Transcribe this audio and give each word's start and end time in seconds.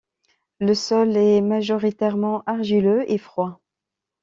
Le 0.59 0.73
sol 0.73 1.15
est 1.15 1.41
majoritairement 1.41 2.41
argileux 2.47 3.03
et 3.07 3.19
froid. 3.19 3.61